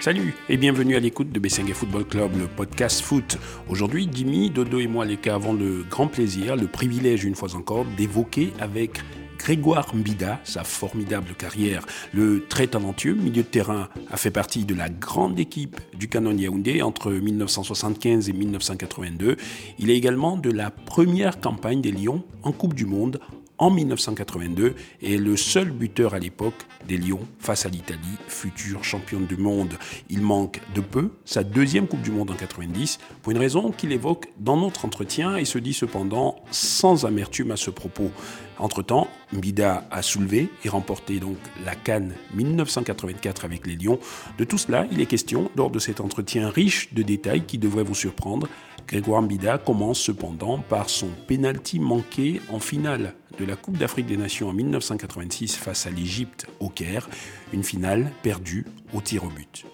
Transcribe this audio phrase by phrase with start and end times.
[0.00, 3.36] Salut et bienvenue à l'écoute de Bessengue Football Club, le podcast foot.
[3.68, 7.54] Aujourd'hui, Dimi, Dodo et moi, les cas, avons le grand plaisir, le privilège une fois
[7.54, 9.02] encore, d'évoquer avec
[9.38, 11.84] Grégoire Mbida, sa formidable carrière.
[12.14, 16.34] Le très talentueux milieu de terrain a fait partie de la grande équipe du Canon
[16.34, 19.36] Yaoundé entre 1975 et 1982.
[19.78, 23.20] Il est également de la première campagne des Lions en Coupe du Monde
[23.60, 28.82] en 1982 et est le seul buteur à l'époque des Lions face à l'Italie, future
[28.82, 29.74] championne du monde.
[30.08, 33.92] Il manque de peu sa deuxième Coupe du Monde en 90 pour une raison qu'il
[33.92, 38.10] évoque dans notre entretien et se dit cependant sans amertume à ce propos.
[38.58, 43.98] Entre-temps, Mbida a soulevé et remporté donc la Cannes 1984 avec les Lions.
[44.36, 47.84] De tout cela, il est question lors de cet entretien riche de détails qui devrait
[47.84, 48.48] vous surprendre.
[48.86, 54.16] Grégoire Mbida commence cependant par son pénalty manqué en finale de la Coupe d'Afrique des
[54.16, 57.08] Nations en 1986 face à l'Égypte au Caire,
[57.52, 59.64] une finale perdue au tir au but.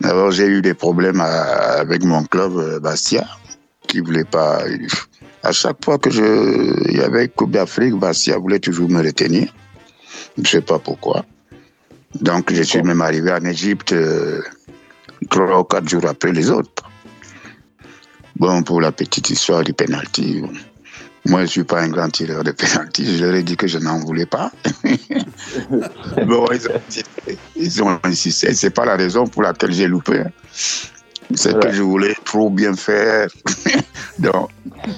[0.00, 3.26] D'abord, j'ai eu des problèmes avec mon club euh, Bastia,
[3.86, 4.62] qui voulait pas.
[5.42, 9.54] À chaque fois que je, il y avait Coupe d'Afrique, Bastia voulait toujours me retenir.
[10.36, 11.24] Je ne sais pas pourquoi.
[12.20, 14.42] Donc, je suis même arrivé en Égypte euh,
[15.28, 16.84] trois ou quatre jours après les autres.
[18.36, 20.42] Bon, pour la petite histoire du penalty,
[21.26, 23.18] moi, je ne suis pas un grand tireur de pénalty.
[23.18, 24.50] Je leur ai dit que je n'en voulais pas.
[26.26, 26.46] bon,
[27.56, 28.54] ils ont insisté.
[28.54, 30.22] Ce n'est pas la raison pour laquelle j'ai loupé.
[31.34, 33.28] C'est que je voulais trop bien faire.
[34.18, 34.50] Donc,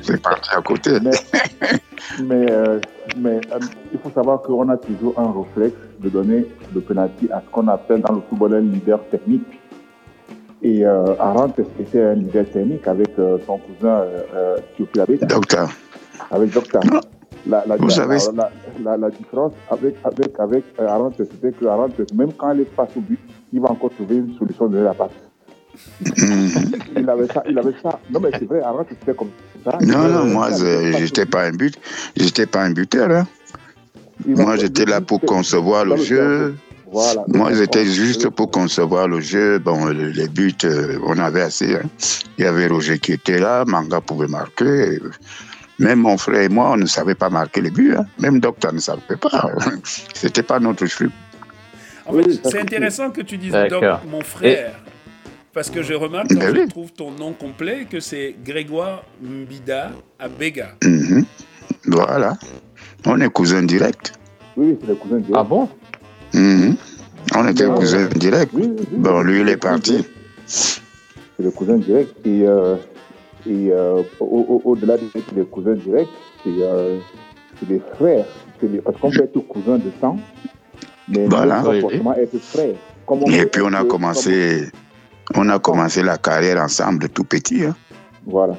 [0.02, 0.98] c'est parti à côté.
[2.22, 2.80] Mais, euh,
[3.16, 3.58] mais, euh,
[3.92, 7.68] il faut savoir qu'on a toujours un réflexe de donner le pénalty à ce qu'on
[7.68, 9.60] appelle dans le football un leader technique.
[10.64, 14.58] Et euh, Arendt était un leader technique avec euh, son cousin euh,
[15.28, 15.68] Docteur
[16.30, 16.82] avec Docteur.
[17.44, 22.60] La, la, la, la, différence avec, avec, avec euh, Arantes, c'était que même quand elle
[22.60, 23.18] est face au but,
[23.52, 25.10] il va encore trouver une solution de la passe.
[26.96, 27.98] il avait ça, il avait ça.
[28.10, 29.30] Non, mais c'est vrai, Arantes, c'était comme
[29.64, 29.76] ça.
[29.80, 31.74] Non, non, moi, je n'étais pas un but,
[32.16, 33.10] j'étais pas un buteur.
[33.10, 33.26] Hein.
[34.24, 36.54] Moi, j'étais là pour concevoir le jeu.
[36.92, 37.24] Voilà.
[37.28, 39.58] Moi, j'étais juste pour concevoir le jeu.
[39.58, 41.74] Bon, les buts, euh, on avait assez.
[41.74, 41.88] Hein.
[42.36, 44.98] Il y avait Roger qui était là, Manga pouvait marquer.
[45.78, 47.94] Même mon frère et moi, on ne savait pas marquer les buts.
[47.96, 48.04] Hein.
[48.18, 49.50] Même Docteur ne savait pas.
[50.14, 51.10] C'était pas notre truc.
[52.44, 54.74] c'est intéressant que tu dises Doc, mon frère.
[55.54, 59.92] Parce que je remarque quand ben je trouve ton nom complet que c'est Grégoire Mbida
[60.18, 60.76] Abega.
[60.82, 61.26] Mhm.
[61.86, 62.38] Voilà.
[63.04, 64.12] On est cousins directs.
[64.56, 65.36] Oui, c'est le cousin direct.
[65.36, 65.68] Ah bon?
[66.34, 66.76] Mhm.
[67.34, 68.50] On était cousins directs.
[68.92, 70.04] bon, lui, il est parti.
[70.46, 70.80] C'est
[71.38, 72.14] le cousin direct.
[72.24, 72.76] Et euh,
[73.46, 76.08] et euh, au-delà au, des cousins directs,
[76.44, 76.98] c'est euh,
[77.62, 78.24] des frères.
[78.62, 80.16] Des, parce qu'on peut être cousin de sang,
[81.08, 81.62] mais voilà.
[81.62, 82.76] forcément être frère.
[83.26, 84.68] et puis on a commencé,
[85.34, 87.64] on a commencé la carrière ensemble tout petit.
[87.64, 87.74] Hein.
[88.24, 88.54] Voilà.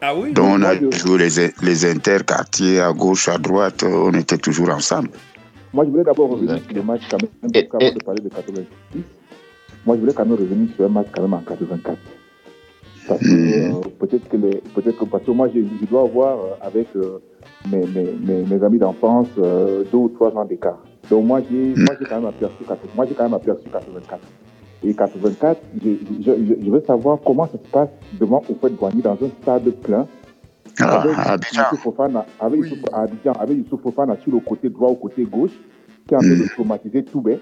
[0.00, 4.38] Ah oui, Donc on a joué les, les interquartiers à gauche, à droite, on était
[4.38, 5.10] toujours ensemble.
[5.74, 9.02] Moi je voulais d'abord revenir sur le match quand même, avant de parler de 86.
[9.84, 11.98] Moi je voulais quand même revenir sur un match quand même en 84.
[13.06, 16.86] Parce que euh, peut-être que, peut-être que, parce que moi, je, dois avoir euh, avec
[16.96, 17.18] euh,
[17.70, 20.78] mes, mes, mes, amis d'enfance deux ou trois ans d'écart.
[21.10, 21.74] Donc moi, j'ai,
[22.08, 22.64] quand même aperçu,
[22.94, 24.20] moi, j'ai quand même aperçu 84.
[24.84, 29.02] Et 84, je, je, je, veux savoir comment ça se passe devant au fait Boigny
[29.02, 30.06] dans un stade plein.
[30.80, 32.68] Ah, avec Youssouf Fofana, avec, oui.
[32.68, 35.52] Youssouf, Abidjan, avec Youssouf Fofana sur le côté droit ou côté gauche,
[36.08, 37.38] qui a fait de traumatiser Toubé.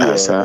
[0.00, 0.44] ah, ça.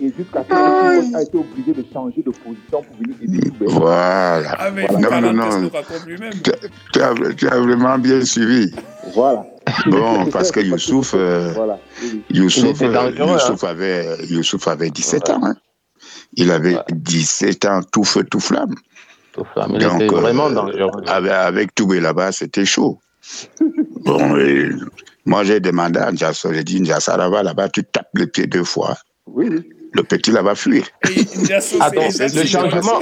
[0.00, 4.54] et jusqu'à ce qu'il a été obligé de changer de position pour venir aider Voilà.
[4.58, 5.70] Ah, mais non, non, non.
[6.92, 7.00] Tu
[7.48, 8.72] as, vraiment bien suivi.
[9.14, 9.46] Voilà.
[9.86, 11.78] Bon, parce que Youssouf, euh, voilà.
[12.30, 15.40] Youssouf, euh, Youssouf, avait, Youssouf avait 17 ans.
[15.42, 15.56] Hein.
[16.36, 18.74] Il avait 17 ans, tout feu, tout flamme.
[19.32, 19.72] Tout flamme.
[19.74, 21.02] Il Donc, était vraiment euh, dangereux.
[21.06, 22.98] Avec, avec Toubé là-bas, c'était chaud.
[24.04, 24.70] bon, et,
[25.26, 28.96] moi, j'ai demandé à Ndiasso, j'ai dit, là-bas, tu tapes le pied deux fois.
[29.26, 29.48] Oui.
[29.92, 30.84] Le petit là-bas fuir.
[31.80, 33.00] Attends, le changement.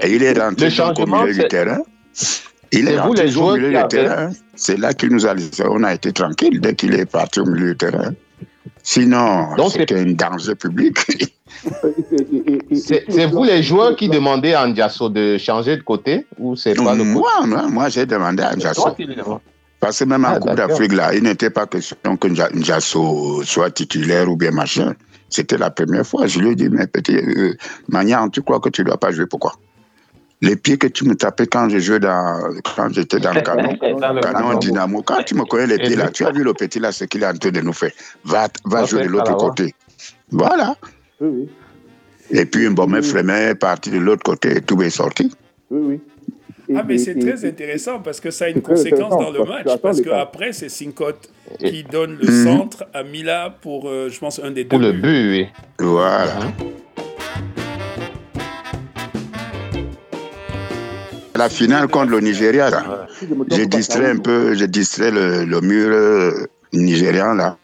[0.00, 1.80] Et il est rentré au milieu du terrain.
[2.72, 4.30] Il est, rentré au milieu du terrain.
[4.56, 5.62] C'est là qu'il nous a laissé.
[5.68, 8.12] On a été tranquille dès qu'il est parti au milieu du terrain.
[8.82, 10.96] Sinon, c'était un danger public.
[12.72, 16.94] c'est vous les joueurs qui demandez à Ndiasso de changer de côté ou c'est pas
[16.94, 18.88] le Moi, moi, moi j'ai demandé à Ndiasso.
[19.78, 23.70] Parce que même en ah, Coupe d'Afrique, là, il n'était pas question que Ndiasso soit
[23.70, 24.94] titulaire ou bien machin.
[25.28, 26.26] C'était la première fois.
[26.26, 27.54] Je lui ai dit, mais petit, euh,
[28.32, 29.54] tu crois que tu ne dois pas jouer Pourquoi?
[30.42, 33.76] Les pieds que tu me tapais quand je jouais dans, quand j'étais dans le canon,
[33.80, 34.58] Dans le canon canon.
[34.58, 35.02] dynamo.
[35.02, 37.22] Quand tu me connais les pieds là, tu as vu le petit là, ce qu'il
[37.22, 37.92] est en train de nous faire.
[38.24, 39.72] Va, va Va jouer de l'autre côté.
[40.30, 40.74] Voilà.
[41.20, 41.48] Oui, oui.
[42.30, 45.30] Et puis un bon Fleming est parti de l'autre côté et tout est sorti.
[45.70, 46.00] Oui, oui.
[46.68, 49.44] Et- Ah, mais c'est très et- intéressant parce que ça a une conséquence dans le
[49.44, 49.66] match.
[49.82, 51.28] Parce qu'après, c'est Sincotte
[51.58, 52.44] qui donne le Mhm.
[52.44, 54.70] centre à Mila pour, euh, je pense, un des deux.
[54.70, 55.46] Pour le but, oui.
[55.78, 56.38] Voilà.
[61.42, 63.06] La finale contre le Nigeria, là,
[63.50, 67.56] j'ai distrait un peu, j'ai distrait le, le mur euh, nigérian là.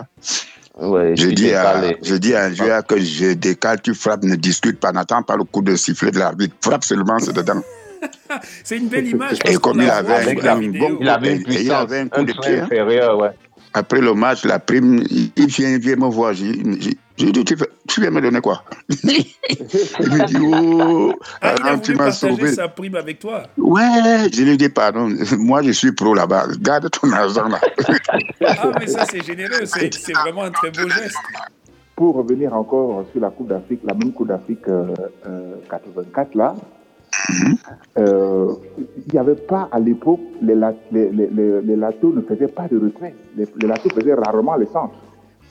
[0.80, 4.34] Ouais, Je dis, à, je dis à un joueur que je décale, tu frappes, ne
[4.34, 6.56] discute pas, n'attends pas le coup de sifflet de l'arbitre.
[6.60, 7.62] Frappe seulement, c'est dedans.
[8.64, 9.38] C'est une belle image.
[9.44, 10.14] Et comme il avait
[10.48, 13.14] un- bon- Il avait Et une il avait un coup un de pied, hein.
[13.16, 13.30] ouais.
[13.74, 16.32] Après le match, la prime, il il vient, il vient me voir.
[16.34, 18.62] J'ai j'ai- j'ai dit, tu, fais- tu viens me donner quoi?
[18.88, 21.12] Il me dit, oh,
[21.42, 22.52] Ah, il a Aram, tu m'as sauvé.
[22.52, 23.42] sa prime avec toi.
[23.56, 26.46] Ouais, je lui dis, pardon, moi je suis pro là-bas.
[26.60, 27.60] Garde ton argent là.
[28.46, 29.64] Ah, mais ça, c'est généreux.
[29.64, 31.16] C'est c'est vraiment un très beau geste.
[31.96, 34.86] Pour revenir encore sur la Coupe d'Afrique, la même Coupe d'Afrique euh,
[35.26, 36.54] euh, 84 là,
[37.98, 42.20] euh, il n'y avait pas à l'époque, les, la- les, les, les, les latos ne
[42.22, 43.14] faisaient pas de retrait.
[43.36, 44.94] Les, les latos faisaient rarement les centres.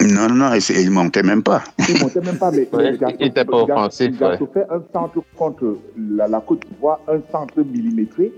[0.02, 1.64] Non, non, non, il ne montait même pas.
[1.90, 5.20] Ils ne montaient même pas, mais Ouais, il était pas offensif, Jasso fait un centre
[5.36, 8.32] contre la, la Côte d'Ivoire, un centre millimétré.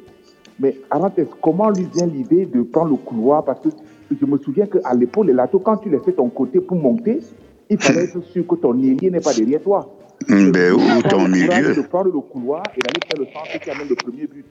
[0.59, 3.43] Mais Arantes, comment lui vient l'idée de prendre le couloir?
[3.43, 3.69] Parce que
[4.19, 7.19] je me souviens qu'à l'époque, les latos, quand tu les fais ton côté pour monter,
[7.69, 9.95] il fallait être sûr que ton ailier n'est pas derrière toi.
[10.27, 11.75] Ben, où Prendre ton milieu?
[11.75, 14.45] De prendre le couloir et d'aller faire le centre qui amène le premier but.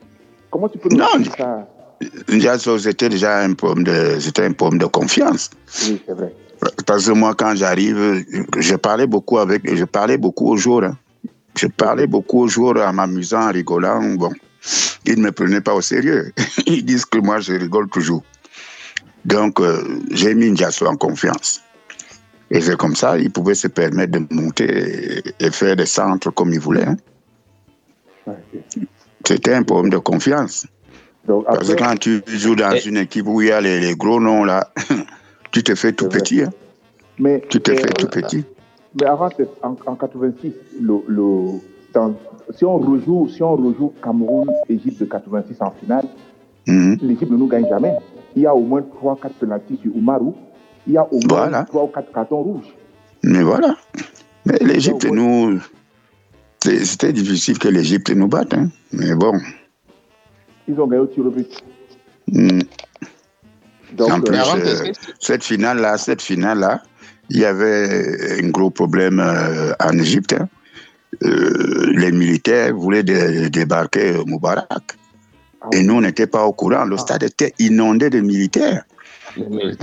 [0.49, 1.67] Comment tu peux nous Non, expliquer ça?
[2.79, 5.49] C'était déjà un problème de, un problème de confiance.
[5.87, 6.33] Oui, c'est vrai.
[6.85, 8.25] Parce que moi, quand j'arrive,
[8.57, 10.85] je parlais beaucoup avec, je parlais beaucoup aux joueurs.
[10.91, 10.97] hein.
[11.57, 14.01] Je parlais beaucoup aux joueurs en m'amusant, en rigolant.
[14.15, 14.31] Bon,
[15.05, 16.31] ils ne me prenaient pas au sérieux.
[16.65, 18.23] Ils disent que moi, je rigole toujours.
[19.25, 21.61] Donc, euh, j'ai mis Ndiasso en confiance.
[22.51, 26.31] Et c'est comme ça, il pouvait se permettre de monter et, et faire des centres
[26.31, 26.85] comme il voulait.
[26.85, 26.97] hein.
[29.25, 30.65] C'était un problème de confiance.
[31.27, 33.79] Donc, Parce que quand tu joues dans Et- une équipe où il y a les,
[33.79, 34.71] les gros noms là,
[35.51, 36.41] tu te fais tout petit.
[36.43, 36.49] hein.
[37.19, 38.43] mais, Tu te euh, fais tout petit.
[38.99, 39.29] Mais avant,
[39.63, 40.51] en, en 86,
[40.81, 41.59] le, le,
[41.93, 42.15] dans-
[42.55, 46.05] si, on rejoue, si on rejoue Cameroun-Égypte de 86 en finale,
[46.67, 46.97] Mhm.
[47.01, 47.93] l'Égypte ne nous gagne jamais.
[48.35, 50.35] Il y a au moins 3-4 pénaltys sur Oumarou.
[50.87, 51.63] Il y a au moins Voilà.
[51.63, 52.75] 3 ou 4 cartons rouges.
[53.23, 53.75] Mais voilà.
[54.45, 55.59] Mais l'Égypte, nous.
[56.61, 58.53] C'était difficile que l'Égypte nous batte.
[58.53, 58.69] hein.
[58.91, 59.33] Mais bon.
[60.67, 61.47] Ils ont gagné au tir au but.
[62.27, 62.61] Mhm.
[63.93, 66.81] Donc, en plus, euh, que- cette finale-là, cette finale-là,
[67.29, 70.33] il y avait un gros problème euh, en Égypte.
[70.33, 70.47] hein.
[71.23, 74.67] Euh, les militaires voulaient dé- débarquer au Moubarak.
[75.61, 76.85] ah Et oui, nous, on n'était pas au courant.
[76.85, 78.83] Le stade était inondé de militaires.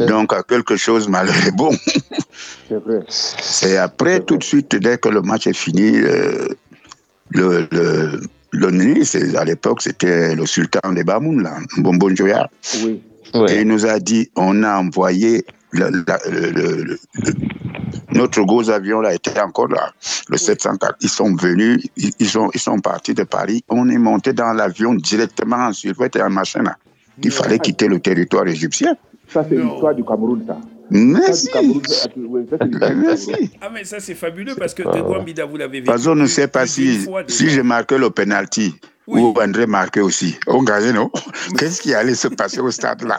[0.07, 1.51] Donc, quelque chose malheureux.
[1.57, 1.71] Bon,
[3.09, 6.49] c'est après, tout de suite, dès que le match est fini, euh,
[7.31, 8.21] le, le,
[9.37, 12.49] à l'époque, c'était le sultan des Bamoun, là, Mbombo Njoya.
[13.35, 17.33] Et il nous a dit, on a envoyé le- la- le- le- le- le-
[18.13, 19.93] notre gros avion là était encore là,
[20.29, 20.97] le 704.
[21.01, 23.63] Ils sont venus, ils, ils sont, ils sont partis de Paris.
[23.69, 26.77] On est monté dans l'avion directement en survêt et en machin là.
[27.23, 28.95] Il fallait quitter le territoire égyptien.
[29.29, 30.57] Ça, c'est l'histoire du Cameroun, ça.
[30.89, 31.49] Merci.
[31.57, 32.95] Euh.
[32.95, 33.33] Merci.
[33.61, 35.87] Ah, mais ça, c'est fabuleux parce que Grégoire Mbida, vous l'avez vécu.
[35.91, 38.77] Parce qu'on ne sait pas si, si j'ai marqué le penalty
[39.09, 39.21] Oui.
[39.23, 40.37] ou André marqué aussi.
[40.49, 41.11] On gagnait, non?
[41.59, 43.19] Qu'est-ce qui allait se passer au stade là?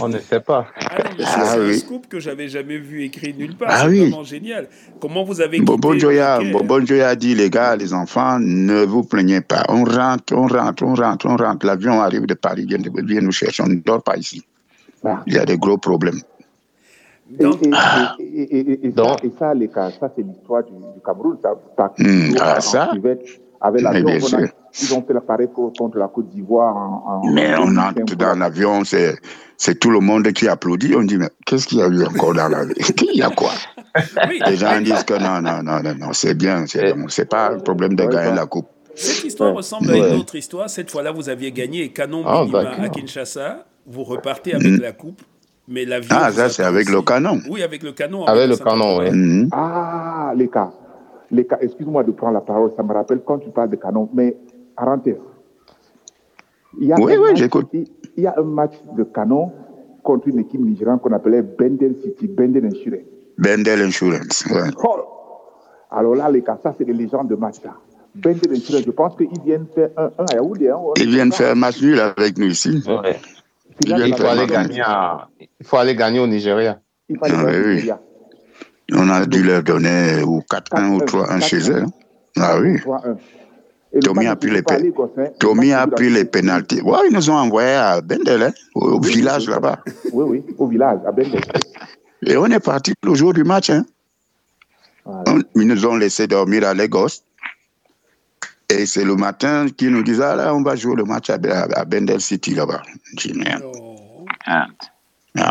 [0.00, 0.66] On ne sait pas.
[0.76, 1.78] Ah ça, Ah c'est un oui.
[1.78, 3.68] scoop que j'avais jamais vu écrit nulle part.
[3.70, 4.00] Ah c'est oui.
[4.00, 4.68] vraiment génial.
[5.00, 8.84] Comment vous avez Bobo quitté Joya, Bobo Joya a dit, les gars, les enfants, ne
[8.84, 9.62] vous plaignez pas.
[9.68, 11.64] On rentre, on rentre, on rentre, on rentre.
[11.64, 13.62] L'avion arrive de Paris, vient, de- vient nous chercher.
[13.62, 14.42] On ne dort pas ici.
[15.04, 15.22] Ah.
[15.28, 16.20] Il y a des gros problèmes.
[17.38, 17.68] Et, Donc, et,
[18.18, 21.00] et, et, et, et ça, Donc- et ça, les cas, ça c'est l'histoire du, du
[21.06, 21.36] Cameroun.
[21.40, 22.90] Ça, ça, toujours ah, ça?
[23.60, 24.50] avec Mais
[24.82, 26.76] ils ont fait la pareille co- contre la Côte d'Ivoire.
[26.76, 29.16] En, en- Mais on 2005 entre dans l'avion, c'est,
[29.56, 30.94] c'est tout le monde qui applaudit.
[30.96, 32.74] On dit, mais qu'est-ce qu'il y a eu encore dans l'avion
[33.12, 33.50] Il y a quoi?
[34.28, 36.94] Oui, Les gens disent que non, non, non, non, non c'est bien, c'est.
[37.08, 38.34] C'est pas un problème de gagner ça.
[38.34, 38.66] la coupe.
[38.94, 39.56] Cette histoire Ouais.
[39.58, 40.68] ressemble à une autre histoire.
[40.68, 42.84] Cette fois-là, vous aviez gagné et Canon Ah, Minima d'accord.
[42.84, 43.64] à Kinshasa.
[43.86, 45.22] Vous repartez avec la coupe,
[45.68, 46.10] mais l'avion.
[46.20, 46.92] Ah, ça, c'est avec aussi.
[46.96, 47.40] le canon.
[47.48, 48.24] Oui, avec le canon.
[48.26, 48.70] Avec le 1980.
[48.70, 49.10] canon, oui.
[49.16, 49.48] Mhm.
[49.52, 50.70] Ah, les cas.
[51.30, 54.08] Les cas, excuse-moi de prendre la parole, ça me rappelle quand tu parles de canon,
[54.14, 54.36] mais
[54.78, 55.08] Arantes,
[56.80, 57.68] il y a, Oui, un oui, match- j'écoute.
[57.72, 57.84] il
[58.16, 59.52] il y a un match de canon
[60.02, 63.02] contre une équipe nigériane qu'on appelait Bendel City, Bendel Insurance.
[63.38, 64.44] Bendel Insurance.
[64.50, 64.70] ouais.
[64.82, 64.96] Oh
[65.90, 67.56] Alors là, les cas, ça, c'est des légendes de match.
[67.64, 67.74] Là.
[68.14, 70.68] Bendel Chile, je pense qu'ils viennent faire un 1 à Yaoundé.
[70.68, 72.82] Hein, Ils viennent faire un match nul avec nous ici.
[72.88, 73.16] Ouais.
[73.80, 75.28] C'est là il faut, aller gagner à-
[75.60, 76.80] il faut aller gagner au Nigeria.
[77.08, 77.74] Il fallait Ah, gagner oui, au.
[77.74, 78.00] Nigeria.
[78.94, 81.82] On a dû leur donner ou 4-1 ou 3-1 chez eux.
[81.82, 81.86] hein.
[82.40, 82.76] Ah oui.
[82.78, 83.16] 3-1.
[84.02, 84.62] Tommy a pris les
[85.38, 86.82] Tommy a pris pénalties.
[86.82, 89.80] Ouais, ils nous ont envoyés à Bendel, hein, au, Oui, village oui, là-bas.
[90.12, 91.40] Oui, oui, au village, à Bendel.
[92.26, 93.70] Et on est parti le jour du match.
[93.70, 93.84] Hein.
[95.04, 95.22] Voilà.
[95.32, 97.22] On- Ils nous ont laissé dormir à Lagos.
[98.70, 101.34] Et c'est le matin qu'ils nous disent, ah là, on va jouer le match à,
[101.36, 102.82] à- à Bendel City là-bas.
[103.16, 103.62] Je dis, merde.
[103.64, 104.26] Oh.
[104.46, 104.66] Ah,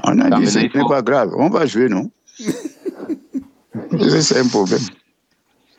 [0.04, 2.12] on a Non, dit, mais ce n'est pas grave, on va jouer, non?
[4.20, 4.80] C'est un problème.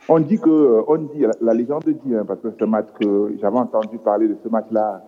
[0.08, 3.34] On dit que, euh, on dit, la, légende dit, hein, parce que ce match que
[3.40, 5.04] j'avais entendu parler de ce match-là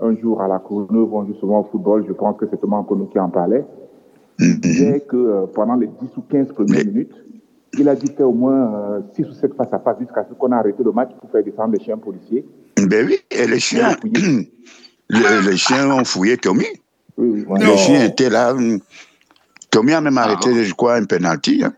[0.00, 2.82] un jour à la Courneuve, on joue souvent au football, je pense que c'est Thomas
[2.88, 3.64] Kono qui en parlait.
[4.38, 4.60] Il Mhm.
[4.60, 7.12] disait que euh, pendant les 10 ou 15 premières minutes,
[7.78, 10.52] il a dû faire au moins 6 ou 7 face à face jusqu'à ce qu'on
[10.52, 12.46] a arrêté le match pour faire descendre les chiens policiers.
[12.88, 14.40] Ben oui, et les chiens, les,
[15.50, 16.64] les chiens ont fouillé Tommy.
[17.18, 17.58] Oui, oui.
[17.60, 18.54] Les chiens étaient là.
[19.70, 21.62] Tommy a même arrêté, je crois, un penalty.
[21.64, 21.72] hein.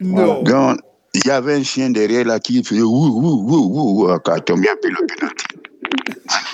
[0.00, 0.42] Non.
[0.44, 0.78] Donc,
[1.24, 4.68] il y avait un chien derrière là qui faisait ouh, ouh, ouh, ouh, quand Tommy
[4.68, 5.44] a pris le penalty.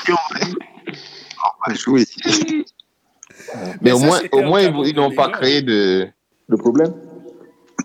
[0.09, 2.05] On va jouer.
[2.27, 2.65] Mais,
[3.83, 6.07] Mais au ça, moins, au un moins ils n'ont pas créé de.
[6.49, 6.93] Le problème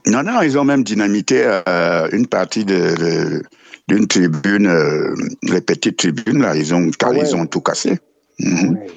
[0.05, 3.43] Non, non, ils ont même dynamité euh, une partie de, de-
[3.88, 7.22] d'une tribune, euh, les petites tribunes là, ils ont, car Ah ouais.
[7.22, 7.98] ils ont tout cassé.
[8.39, 8.72] Mhm.
[8.74, 8.88] Ouais.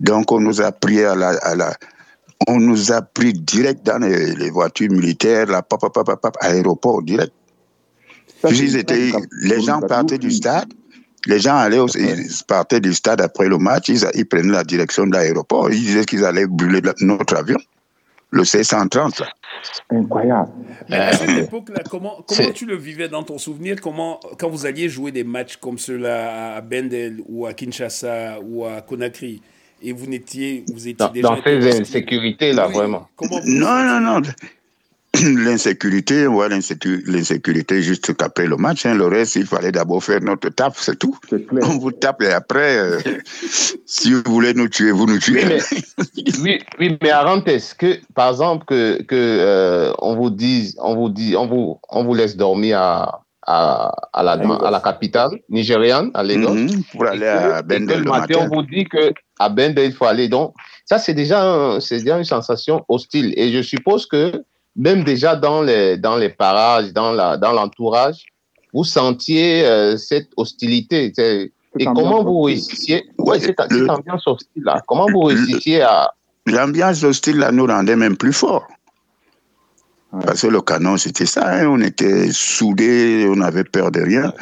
[0.00, 1.76] Donc on nous a pris à la, à la-
[2.48, 6.20] on nous a pris direct dans les, les voitures militaires, là, pop, pop, pop, pop,
[6.20, 7.32] pop, aéroport direct.
[8.42, 9.10] Ça, Puis étaient,
[9.42, 10.66] les gens partaient du stade,
[11.26, 14.64] les gens allaient, au- ils partaient du stade après le match, ils, ils prenaient la
[14.64, 17.56] direction de l'aéroport, ils disaient qu'ils allaient brûler notre avion,
[18.30, 19.28] le C-130 là.
[19.90, 20.50] Incroyable.
[20.90, 23.80] Mais à cette époque-là, comment, comment tu le vivais dans ton souvenir?
[23.80, 28.66] Comment, Quand vous alliez jouer des matchs comme ceux-là à Bendel ou à Kinshasa ou
[28.66, 29.40] à Conakry
[29.84, 31.28] et vous, n'étiez, vous étiez Dans, déjà.
[31.28, 31.82] dans ces hostile.
[31.82, 33.08] insécurités-là, Oui, vraiment.
[33.16, 34.22] Comment vous Non, non, non.
[35.22, 40.20] L'insécurité, ouais, l'insécu- l'insécurité juste qu'après le match, hein, le reste, il fallait d'abord faire
[40.20, 41.16] notre tape, c'est tout.
[41.62, 42.98] On vous tape et après, euh,
[43.86, 45.44] si vous voulez nous tuer, vous nous tuez.
[45.44, 47.44] Oui, Oui, oui, mais Arantes,
[47.78, 52.02] que par exemple que, que euh, on vous dise, on vous dit, on vous, on
[52.02, 56.54] vous laisse dormir à, à, à la, à la capitale nigériane, à Lagos.
[56.54, 60.06] Mhm, pour aller à Bendel le matin, on vous dit que à Bendel il faut
[60.06, 60.28] aller.
[60.28, 63.32] Donc ça c'est déjà, un- c'est déjà une sensation hostile.
[63.36, 64.44] Et je suppose que
[64.76, 68.24] même déjà dans les dans les parages, dans la dans l'entourage,
[68.72, 71.12] vous sentiez euh, cette hostilité.
[71.78, 72.46] Et comment vous hostile.
[72.46, 73.60] réussissiez, Ouais, ouais, cette,
[73.90, 76.10] ambiance hostile là, comment vous réussissiez à
[76.46, 78.66] L'ambiance hostile là, nous rendait même plus fort.
[80.14, 80.22] Ouais.
[80.26, 81.48] Parce que le canon, c'était ça.
[81.48, 84.32] hein, On était soudés, on n'avait peur de rien.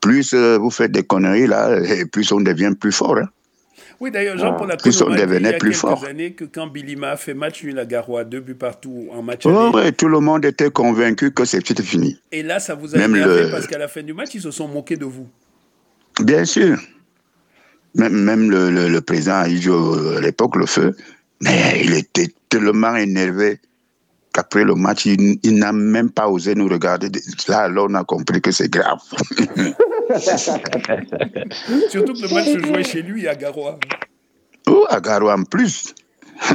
[0.00, 3.18] Plus euh, vous faites des conneries là, et plus on devient plus fort.
[3.18, 3.28] hein.
[4.00, 6.04] Oui, d'ailleurs, Jean-Paul Plus on dit il y devenait a plus quelques fort.
[6.04, 9.44] années que quand Bilima a fait match nul à Garoua, deux buts partout en match
[9.44, 12.16] ouais, tout le monde était convaincu que c'était fini.
[12.30, 14.40] et là, ça vous a Même énervé le- parce qu'à la fin du match, ils
[14.40, 15.26] se sont moqués de vous?
[16.20, 16.78] Bien sûr.
[17.96, 20.94] Même, même le, le, le président Aïdjo, à l'époque, le feu,
[21.40, 23.58] mais il était tellement énervé
[24.32, 27.10] qu'après le match, il, il n'a même pas osé nous regarder.
[27.48, 29.00] Là, alors, on a compris que c'est grave.
[31.90, 33.78] Surtout que le match se jouait chez lui à Garoua.
[34.66, 35.94] Oh, à Garo en plus.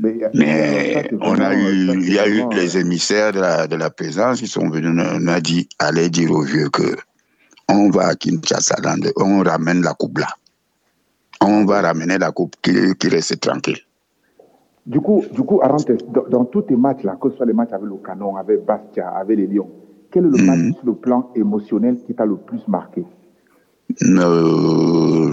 [0.00, 3.90] Mais, on a eu, il y a eu les euh, émissaires de la, de la
[3.90, 6.96] présence, ils sont venus, on a dit, allez dire aux vieux que
[7.68, 8.76] on va à Kinshasa,
[9.16, 10.28] on ramène la coupe là.
[11.40, 13.80] On va ramener la coupe qui, qui reste tranquille.
[14.88, 17.52] Du coup, du coup Arantes, dans, dans tous tes matchs, là, que ce soit les
[17.52, 19.70] matchs avec le Canon, avec Bastia, avec les Lions,
[20.10, 20.46] quel est le Mhm.
[20.46, 23.04] match sur le plan émotionnel qui t'a le plus marqué?
[24.02, 25.32] Euh,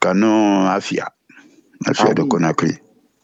[0.00, 1.08] Canon Afia,
[1.86, 2.28] Afia Ah de oui.
[2.28, 2.72] Conakry.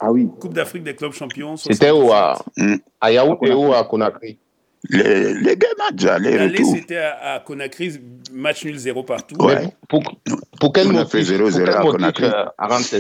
[0.01, 1.57] Ah oui, Coupe d'Afrique des clubs champions.
[1.57, 2.75] C'était où à, Hmm.
[3.01, 4.39] à Yaoundé ou à Conakry?
[4.91, 6.75] Les, les deux matchs, L'aller, aller-retour.
[6.75, 7.99] c'était à, à Conakry,
[8.33, 9.37] match nul zéro partout.
[9.43, 9.73] Ouais.
[9.89, 10.03] Pour,
[10.61, 12.25] pour quel On a motif, fait 0-0 pour quel à motif, Conakry.
[12.27, 12.95] euh, Arantes?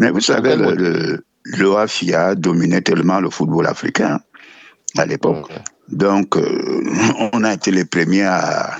[0.00, 4.18] Mais vous savez, le, motif le, le Afia dominait tellement le football africain
[4.96, 5.48] à l'époque.
[5.88, 6.82] Donc, euh,
[7.32, 8.76] on a été les premiers à,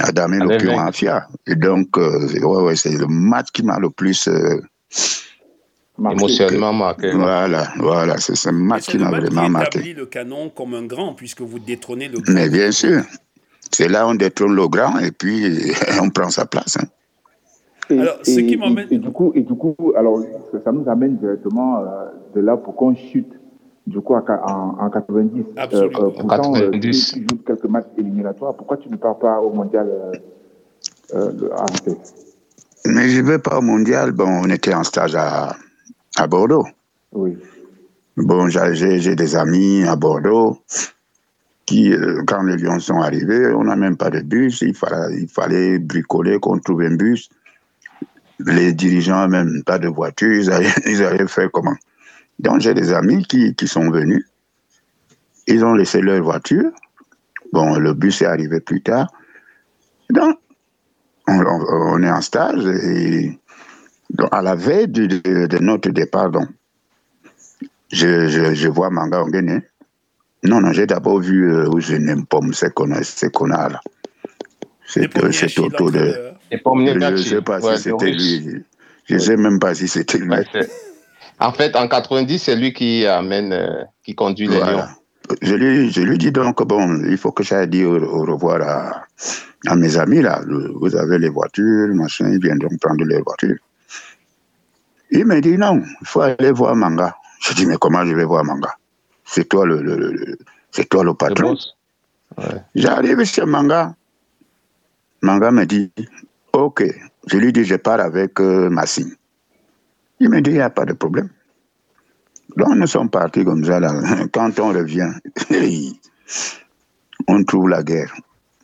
[0.00, 1.28] à damer À le pion Afia.
[1.46, 4.28] Et donc, euh, c'est- ouais, ouais, c'est le match qui m'a le plus.
[4.28, 4.60] euh,
[5.98, 6.16] marqué.
[6.18, 7.10] Émotionnellement marqué.
[7.12, 9.78] voilà, voilà, c'est ce match qui le m'a vraiment marqué.
[9.78, 12.32] établit le canon comme un grand, puisque vous détrônez le grand.
[12.34, 13.02] Mais bien sûr,
[13.72, 16.76] c'est là on détrône le grand et puis on prend sa place.
[16.80, 16.86] hein.
[17.90, 20.20] Et, Alors, ce et- qui et- m'emmène- Et, du coup, et du coup, alors,
[20.52, 21.84] ça, ça nous amène directement euh,
[22.34, 23.32] de là pour qu'on chute.
[23.86, 24.18] Du coup, en,
[24.78, 25.44] en 90.
[25.56, 26.10] Absolument.
[26.10, 27.12] pourtant, En 90.
[27.12, 28.54] tu, tu joues quelques matchs éliminatoires.
[28.54, 30.12] Pourquoi tu ne pars pas au mondial euh,
[31.14, 31.30] euh,
[32.86, 34.12] Mais je ne vais pas au mondial.
[34.12, 35.56] Bon, on était en stage à,
[36.18, 36.66] à Bordeaux.
[37.12, 37.38] Oui.
[38.18, 40.58] Bon, j'ai des amis à Bordeaux
[41.64, 44.60] qui, euh, quand les Lions sont arrivés, on n'a même pas de bus.
[44.62, 47.28] Il fallait, il fallait bricoler qu'on trouve un bus.
[48.40, 51.76] Les dirigeants, même pas de voiture, ils allaient, ils faire comment?
[52.38, 54.24] Donc, j'ai des amis qui, qui sont venus.
[55.46, 56.70] Ils ont laissé leur voiture.
[57.52, 59.08] Bon, le bus est arrivé plus tard.
[60.10, 60.38] Donc,
[61.26, 63.38] on, est en stage et
[64.30, 65.06] à la veille de,
[65.46, 66.48] de, notre départ, donc,
[67.92, 69.62] je, je, je vois Manga Ongene.
[70.44, 73.50] Non, non, j'ai d'abord vu euh, où je n'aime pas ce qu'on a, ce qu'on
[73.50, 73.80] a là.
[74.86, 76.32] C'est autour de.
[76.50, 78.64] Je ne sais pas si c'était lui.
[79.04, 80.34] Je ne sais même pas si c'était lui.
[81.40, 84.84] en fait, en 90, c'est lui qui amène, euh, qui conduit les lions.
[85.42, 89.04] Je lui, je lui dis donc, bon, il faut que j'aille dire au, revoir à,
[89.66, 90.40] à, mes amis là.
[90.74, 93.58] Vous avez les voitures, machin, ils viennent donc prendre les voitures.
[95.10, 97.14] Il me dit non, il faut aller voir Manga.
[97.40, 98.74] Je dis, mais comment je vais voir Manga?
[99.24, 100.38] C'est toi le,
[100.70, 101.56] c'est toi le patron?
[102.74, 103.94] J'arrive chez Manga.
[105.22, 105.90] Manga me dit,
[106.68, 106.84] ok.
[107.26, 109.14] Je lui dis, je pars avec euh, Massine.
[110.20, 111.30] Il me dit, il n'y a pas de problème.
[112.56, 113.80] Donc nous sommes partis comme ça.
[113.80, 113.92] Là.
[114.32, 115.12] Quand on revient,
[117.28, 118.14] on trouve la guerre.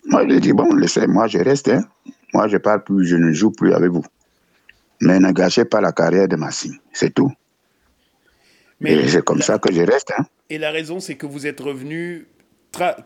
[0.06, 1.68] Moi, je dis, bon, laissez, moi je reste.
[1.68, 1.82] Hein.
[2.34, 4.04] Moi, je parle plus, je ne joue plus avec vous.
[5.00, 7.32] Mais ne gâchez pas la carrière de Massine, c'est tout.
[8.80, 10.12] Mais c'est comme ça que je reste.
[10.18, 10.25] Hein.
[10.50, 12.26] Et la raison, c'est que vous êtes revenu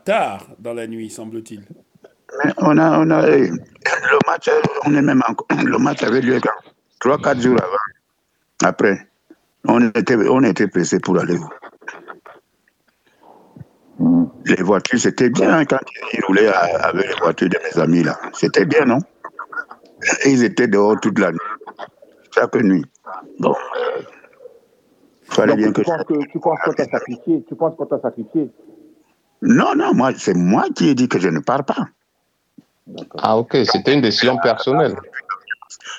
[0.05, 1.62] tard dans la nuit, semble-t-il.
[2.58, 4.50] On a, on a, eh, le match,
[4.85, 5.23] on est même
[5.64, 6.40] le match avait lieu
[7.00, 8.68] trois, quatre jours avant.
[8.68, 9.08] Après,
[9.66, 11.38] on était, on était pressé pour aller
[14.44, 15.78] Les voitures, c'était bien quand
[16.12, 18.18] ils roulaient avec les voitures de mes amis là.
[18.32, 18.98] C'était bien, non?
[20.26, 21.38] Ils étaient dehors toute la nuit,
[22.35, 22.85] chaque nuit.
[23.40, 24.03] Bon, euh,
[25.24, 28.00] fallait bien tu que, penses que tu penses qu'on t'a sacrifié Tu penses qu'on t'a
[28.00, 28.50] sacrifié?
[29.42, 31.88] Non, non, moi, c'est moi qui ai dit que je ne pars pas.
[33.18, 34.96] Ah, ok, c'était une décision personnelle.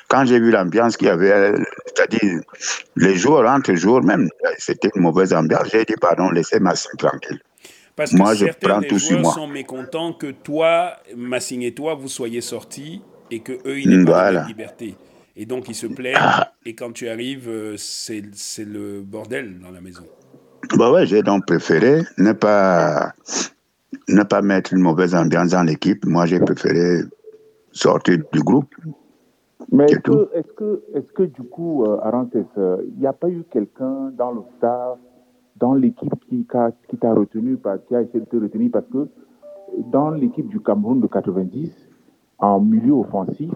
[0.08, 1.54] Quand j'ai vu l'ambiance qu'il y avait,
[1.86, 2.42] c'est-à-dire
[2.96, 5.68] les jours entre jours même, c'était une mauvaise ambiance.
[5.72, 7.40] J'ai dit, pardon, laissez Massing tranquille.
[7.96, 9.34] Parce que moi, je prends tout sur moi.
[9.34, 14.06] sont mécontents que toi, Massing et toi, vous soyez sortis et que eux, ils n'aient
[14.06, 14.96] pas la liberté.
[15.36, 16.18] Et donc, ils se plaignent.
[16.20, 16.54] Ah.
[16.66, 18.24] Et quand tu arrives, euh, c'est
[18.60, 20.06] le bordel dans la maison.
[20.76, 23.14] Bah ouais, j'ai donc préféré ne pas,
[24.10, 26.06] ne pas mettre une mauvaise ambiance dans l'équipe.
[26.06, 27.02] Moi, j'ai préféré
[27.72, 28.74] sortir du groupe.
[29.72, 33.14] Mais est-ce que, est que, est que, du coup, euh, Arantes, euh, il n'y a
[33.14, 34.98] pas eu quelqu'un dans le staff,
[35.58, 36.48] dans l'équipe qui,
[36.90, 38.72] qui t'a retenu, qui a essayé de te retenir?
[38.72, 39.08] Parce que
[39.92, 41.72] dans l'équipe du Cameroun de 90,
[42.40, 43.52] en milieu offensif,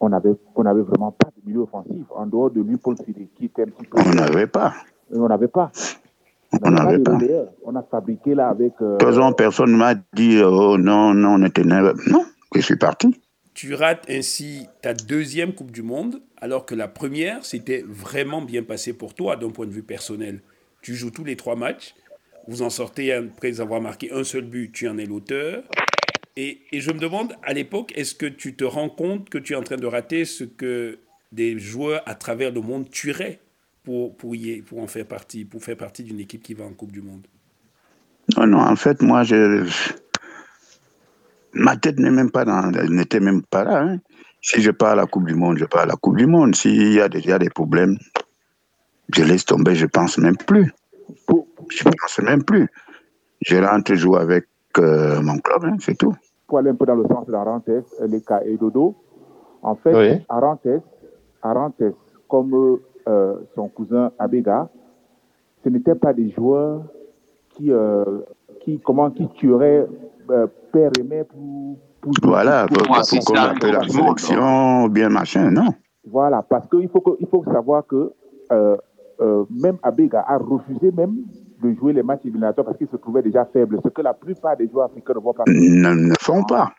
[0.00, 2.04] on n'avait on avait vraiment pas de milieu offensif.
[2.10, 3.98] En dehors de lui, Paul qui était un petit peu.
[4.04, 4.72] On n'avait pas.
[5.12, 5.70] On n'avait pas.
[6.62, 7.18] On n'avait pas.
[7.64, 8.72] On a fabriqué là avec.
[8.80, 8.96] Euh...
[9.36, 11.64] Personne ne m'a dit oh non, non, on était.
[11.64, 11.92] Non,
[12.54, 13.20] je suis parti.
[13.54, 18.62] Tu rates ainsi ta deuxième Coupe du Monde, alors que la première, c'était vraiment bien
[18.62, 20.40] passé pour toi d'un point de vue personnel.
[20.82, 21.94] Tu joues tous les trois matchs,
[22.46, 25.62] vous en sortez après avoir marqué un seul but, tu en es l'auteur.
[26.36, 29.52] Et, et, je me demande, à l'époque, est-ce que tu te rends compte que tu
[29.52, 30.98] es en train de rater ce que
[31.32, 33.40] des joueurs à travers le monde tueraient
[33.84, 36.72] pour, pour, y, pour en faire partie, pour faire partie d'une équipe qui va en
[36.72, 37.26] Coupe du Monde
[38.36, 39.66] Non, non, en fait, moi, je,
[41.52, 43.82] ma tête n'est même pas dans, n'était même pas là.
[43.82, 43.98] Hein.
[44.42, 46.54] Si je pars à la Coupe du Monde, je pars à la Coupe du Monde.
[46.54, 47.96] S'il y a déjà des problèmes,
[49.14, 50.72] je laisse tomber, je pense même plus.
[51.68, 52.68] Je pense même plus.
[53.42, 54.46] Je rentre jouer avec
[54.78, 56.14] euh, mon club, hein, c'est tout.
[56.46, 57.68] Pour aller un peu dans le sens d'Arantes,
[58.00, 58.96] Leka et Dodo,
[59.62, 60.24] en fait, oui.
[60.28, 60.66] Arantes,
[61.42, 61.82] Arantes,
[62.28, 64.68] comme euh, son cousin Abega,
[65.64, 66.82] ce n'étaient pas des joueurs
[67.50, 68.20] qui, euh,
[68.60, 69.86] qui, comment, qui tueraient
[70.30, 75.08] euh, père et mère pour, pour voilà, pour, pour, pour qu'on appelle la sélection, bien
[75.08, 75.68] machin, non.
[76.06, 78.12] Voilà, parce qu'il faut, que, il faut savoir que
[78.52, 78.76] euh,
[79.20, 81.16] euh, même Abega a refusé même
[81.62, 84.56] de jouer les matchs éliminatoires parce qu'il se trouvait déjà faible, ce que la plupart
[84.56, 85.44] des joueurs africains ne voient pas.
[85.46, 86.70] Ne, ne font pas.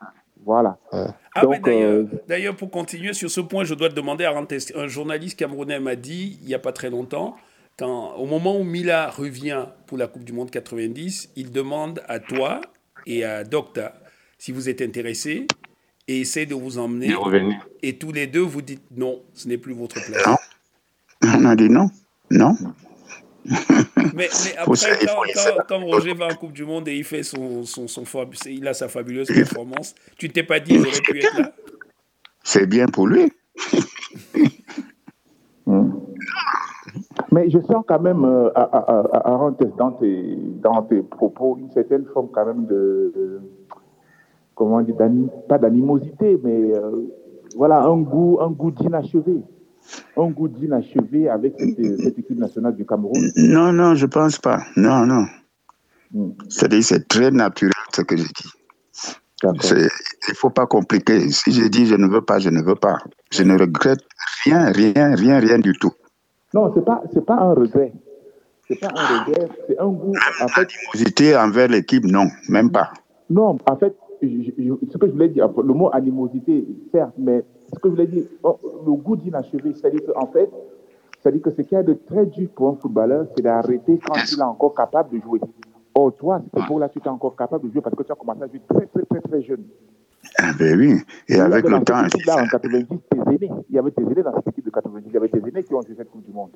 [0.46, 0.78] Voilà.
[0.92, 2.06] Ah Donc, euh...
[2.28, 4.34] d'ailleurs, pour continuer sur ce point, je dois te demander à
[4.76, 7.36] Un journaliste camerounais m'a dit, il n'y a pas très longtemps,
[7.78, 12.20] quand, au moment où Mila revient pour la Coupe du Monde 90, il demande à
[12.20, 12.62] toi
[13.06, 13.94] et à Docta
[14.38, 15.48] si vous êtes intéressés
[16.08, 17.14] et essaie de vous emmener.
[17.82, 20.28] Et tous les deux, vous dites non, ce n'est plus votre place.
[20.28, 20.36] Non.
[21.24, 21.90] On a dit non.
[22.30, 22.56] Non.
[24.16, 25.00] mais, mais après,
[25.68, 28.04] quand, Roger va en Coupe du Monde et il fait son, son, son,
[28.46, 31.52] il a sa fabuleuse performance, tu t'es pas dit, j'aurais pu être là
[32.44, 33.32] C'est bien pour lui.
[35.66, 35.92] Hmm.
[37.32, 41.72] Mais je sens quand même, euh, à, à, à, dans, tes, dans tes propos, une
[41.72, 43.42] certaine forme quand même de,
[44.56, 44.96] comment dire,
[45.48, 47.10] pas d'animosité, mais euh,
[47.56, 49.42] voilà, un goût, un goût d'inachevé.
[50.18, 53.32] Un goût d'inachevé avec cette, équipe nationale du Cameroun.
[53.36, 54.60] Non, non, je pense pas.
[54.76, 55.26] Non, non.
[56.14, 56.32] Hmm.
[56.50, 58.52] C'est-à-dire, c'est très naturel ce que je dis.
[59.44, 61.32] Il ne faut pas compliquer.
[61.32, 62.98] Si je dis je ne veux pas, je ne veux pas.
[63.32, 64.02] Je ne regrette
[64.44, 65.92] rien, rien, rien, rien du tout.
[66.54, 67.94] Non, ce n'est pas, pas un regret.
[68.68, 70.14] Ce n'est pas un regret, c'est un goût.
[70.42, 70.70] En fait,
[71.36, 72.92] envers l'équipe, non, même pas.
[73.30, 77.90] Non, en fait, ce que je voulais dire, le mot animosité, certes, mais ce que
[77.90, 80.50] je voulais dire, oh, le goût d'inachevé, c'est-à-dire qu'en fait,
[81.22, 84.40] c'est-à-dire que ce qui est de très dur pour un footballeur, c'est d'arrêter quand il
[84.40, 85.40] est encore capable de jouer.
[85.94, 88.16] Or, toi, c'est pour là, tu es encore capable de jouer parce que tu as
[88.16, 89.64] commencé à jouer très, très, très, très jeune.
[90.38, 92.04] Ah ben oui, et, avec le temps.
[92.26, 95.04] Là, en 90, tes aînés, il y avait tes aînés dans cette équipe de 90,
[95.08, 96.52] il y avait tes aînés qui ont joué cette Coupe du Monde.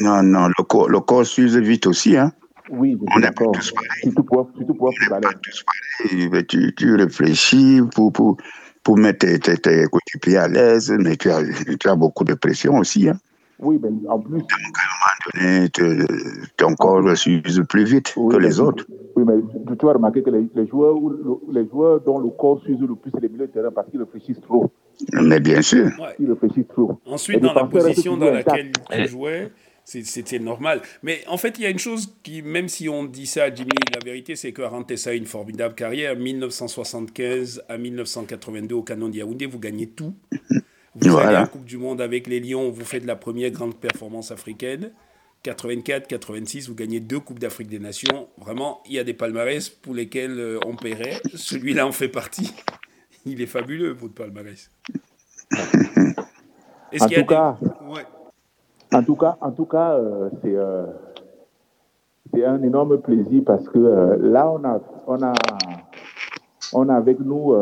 [0.00, 2.32] Non, non, le corps, le corps s'use vite aussi, hein.
[2.70, 4.02] Oui, on n'est pas tous pareils.
[4.02, 6.28] Surtout pour, surtout pour on n'est pas tous pareils.
[6.30, 8.36] Mais tu, tu réfléchis pour, pour,
[8.82, 11.42] pour mettre tes, tes, tes coéquipiers à l'aise, mais tu as,
[11.78, 13.18] tu as beaucoup de pression aussi, hein.
[13.60, 14.38] Oui, mais en plus.
[14.38, 15.68] À un moment donné,
[16.56, 18.86] ton corps s'use plus vite que les autres.
[19.16, 20.96] Oui, mais tu as remarqué que les, joueurs,
[21.52, 24.00] les joueurs dont le corps s'use le plus, c'est les milieux de terrain parce qu'ils
[24.00, 24.70] réfléchissent trop.
[25.12, 25.90] Mais bien sûr.
[26.20, 27.00] Ils réfléchissent trop.
[27.04, 29.50] Ensuite, dans la position dans laquelle tu jouais,
[29.88, 30.82] c'était normal.
[31.02, 33.54] Mais en fait, il y a une chose qui, même si on dit ça à
[33.54, 36.14] Jimmy, la vérité, c'est que Arantessa a une formidable carrière.
[36.14, 40.14] 1975 à 1982 au Canon de Yaoundé, vous gagnez tout.
[40.94, 43.76] Vous allez à la Coupe du Monde avec les Lions, vous faites la première grande
[43.76, 44.90] performance africaine.
[45.44, 48.28] 84, 86, vous gagnez deux Coupes d'Afrique des Nations.
[48.36, 51.20] Vraiment, il y a des palmarès pour lesquels euh, on paierait.
[51.34, 52.52] Celui-là en fait partie.
[53.24, 54.70] Il est fabuleux, votre palmarès.
[57.00, 57.58] en, tout cas,
[58.92, 60.86] en tout cas, en tout cas, euh, c'est euh,
[62.32, 63.78] c'est un énorme plaisir parce que
[64.20, 65.32] là, on a, on a,
[66.74, 67.54] on a avec nous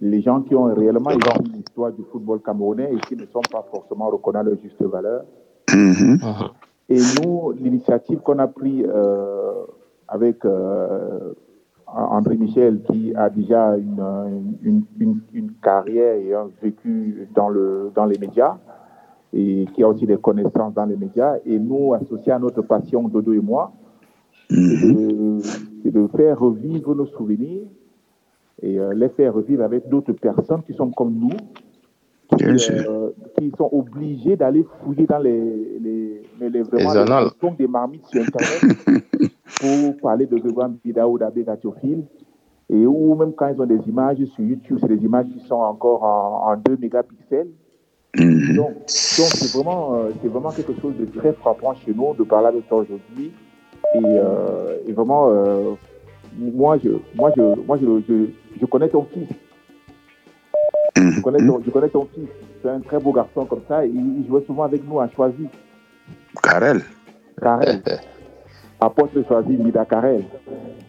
[0.00, 3.64] les gens qui ont réellement écrit l'histoire du football camerounais et qui ne sont pas
[3.72, 5.24] forcément reconnus à leur juste valeur.
[5.68, 6.50] Mm-hmm.
[6.90, 9.64] Et nous, l'initiative qu'on a prise euh,
[10.06, 11.34] avec euh,
[11.86, 17.92] André Michel, qui a déjà une, une, une, une, carrière et un vécu dans, le,
[17.94, 18.56] dans les médias,
[19.32, 23.08] et qui a aussi des connaissances dans les médias, et nous, associés à notre passion,
[23.08, 23.72] Dodo et moi,
[24.48, 25.40] c'est de,
[25.84, 27.66] de, faire revivre nos souvenirs
[28.62, 31.36] et euh, les faire revivre avec d'autres personnes qui sont comme nous,
[32.36, 36.94] qui, euh, qui sont obligés d'aller fouiller dans les, les, les, vraiment,
[37.42, 38.78] les, des marmites sur Internet
[39.60, 42.04] pour parler de Grégoire Bida ou d'Abbé Gatiophile.
[42.70, 45.54] Et ou même quand ils ont des images sur YouTube, c'est des images qui sont
[45.54, 47.48] encore en, en 2 mégapixels.
[48.18, 48.56] Mm-hmm.
[48.56, 52.24] Donc, donc c'est vraiment, euh, c'est vraiment quelque chose de très frappant chez nous de
[52.24, 53.32] parler avec toi aujourd'hui.
[53.94, 55.74] Et, euh, et vraiment, euh,
[56.36, 58.26] moi, je, moi, je, moi je, je,
[58.60, 59.28] je connais ton fils.
[60.96, 61.10] Mhm.
[61.12, 62.28] Je connais ton, je connais ton fils.
[62.62, 63.86] C'est un très beau garçon comme ça.
[63.86, 65.48] Et il jouait souvent avec nous à Choisy.
[66.42, 66.82] Karel.
[67.40, 67.82] Karel.
[68.80, 70.24] Apôtre Choisy, Mida Karel.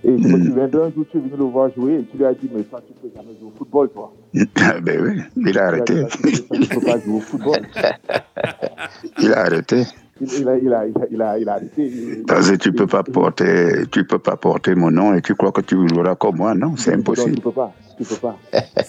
[0.04, 0.46] Et je me mhm.
[0.46, 2.64] souviens d'un jour, tu es venu le voir jouer et tu lui as dit, mais
[2.64, 4.14] toi, tu ne peux jamais jouer au football, toi.
[4.82, 6.06] ben oui, il a arrêté.
[6.24, 7.60] Tu ne peux pas jouer au football.
[9.22, 9.84] il a arrêté.
[10.22, 12.24] Il, a, il, a, il, a, il a arrêté.
[12.28, 15.34] Parce que tu ne peux, pas porter, tu peux pas porter mon nom et tu
[15.34, 16.54] crois que tu joueras comme moi.
[16.54, 17.32] Non, c'est impossible.
[17.32, 17.74] tu ne peux pas.
[17.98, 18.36] Tu, peux pas.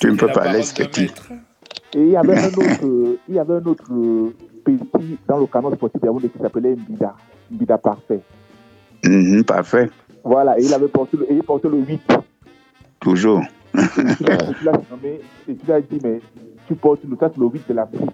[0.00, 3.64] tu ne peux pas laisser Et il y avait un autre, il y avait un
[3.64, 3.84] autre
[4.64, 7.14] petit dans le canon sportif qui s'appelait Mbida.
[7.50, 8.20] Mbida Parfait.
[9.04, 9.90] Mm parfait.
[10.24, 12.00] Voilà, et il avait porté le, il portait le 8.
[13.00, 13.42] Toujours.
[13.74, 16.20] Et tu l'as dit, mais
[16.66, 18.10] tu portes le, le 8 de l'Afrique.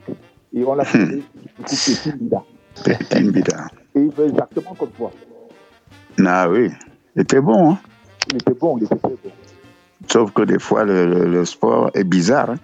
[0.55, 1.23] Et on l'a fait.
[1.65, 2.43] Petit Mbida.
[3.21, 3.67] Mbida.
[3.95, 5.11] Et il fait exactement comme toi.
[6.25, 6.71] Ah oui,
[7.15, 7.73] il était bon.
[7.73, 7.79] Hein?
[8.31, 9.31] Il était bon, il était très bon.
[10.09, 12.51] Sauf que des fois, le, le, sport est bizarre.
[12.51, 12.57] Hein?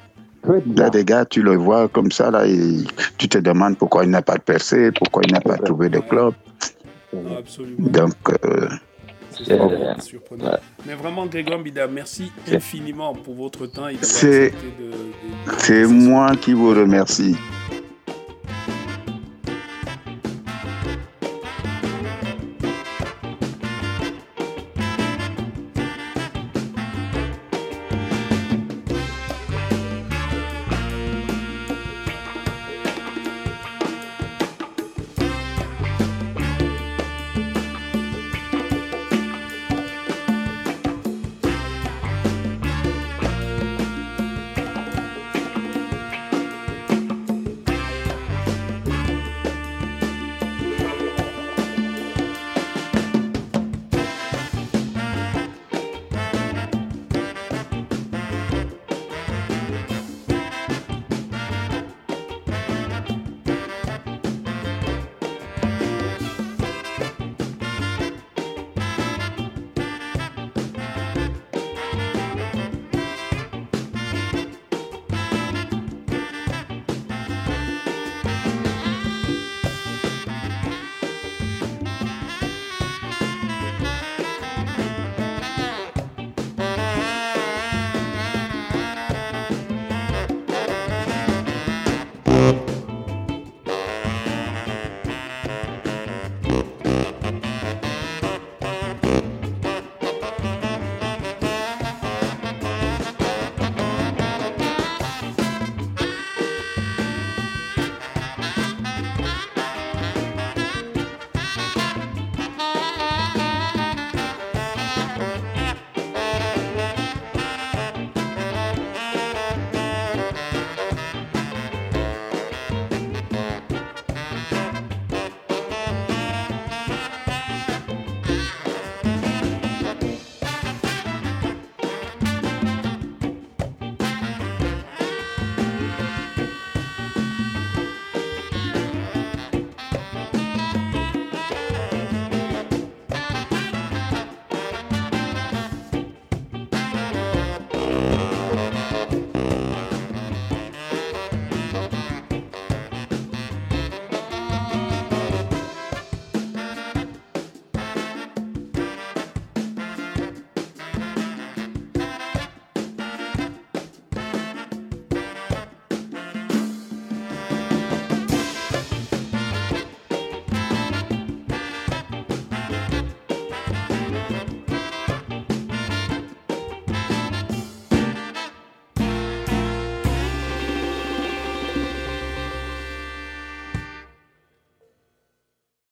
[0.43, 0.85] Très bizarre.
[0.85, 2.85] Là, des gars, tu le vois comme ça, là, et
[3.19, 6.35] tu te demandes pourquoi il n'a pas percé, pourquoi il n'a pas trouvé de club.
[7.39, 7.89] Absolument.
[7.89, 8.69] Donc, euh,
[9.31, 10.45] c'est surprenant.
[10.45, 10.59] Ouais.
[10.87, 14.53] Mais vraiment, Grégoire Bida, merci infiniment pour votre temps et C'est
[15.87, 17.37] moi qui vous remercie.